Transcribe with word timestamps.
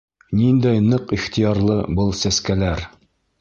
Ниндәй 0.37 0.79
ныҡ 0.85 1.13
ихтыярлы 1.17 1.77
был 2.01 2.11
сәскәләр! 2.23 2.85